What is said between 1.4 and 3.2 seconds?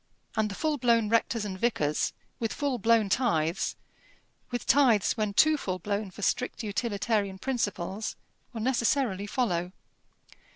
and vicars, with full blown